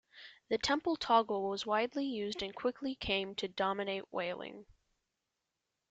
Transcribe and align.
The 0.49 0.57
Temple 0.57 0.95
toggle 0.95 1.47
was 1.47 1.67
widely 1.67 2.05
used, 2.07 2.41
and 2.41 2.55
quickly 2.55 2.95
came 2.95 3.35
to 3.35 3.47
dominate 3.47 4.11
whaling. 4.11 4.65